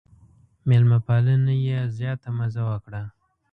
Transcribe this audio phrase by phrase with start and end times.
[0.67, 3.01] مېلمه پالنې یې زیاته مزه وکړه.